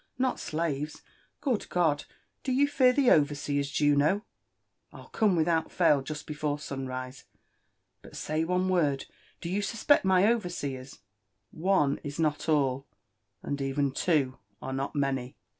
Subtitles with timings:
[0.17, 1.03] Not slaves!—
[1.41, 2.05] Good God!—
[2.43, 4.25] do you fear the overseers, .Juno
[4.93, 7.25] ■?— {'11 Gome without fail, jest before sun rise.—
[8.01, 9.05] But say one ^ord,—
[9.41, 11.01] do you suspect my overseers 7""
[11.69, 12.87] One is not all—
[13.43, 15.37] and even two are not many.